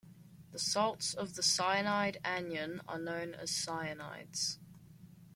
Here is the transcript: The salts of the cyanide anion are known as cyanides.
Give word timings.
The 0.51 0.57
salts 0.57 1.13
of 1.13 1.35
the 1.35 1.43
cyanide 1.43 2.19
anion 2.25 2.81
are 2.87 2.97
known 2.97 3.35
as 3.35 3.51
cyanides. 3.51 4.57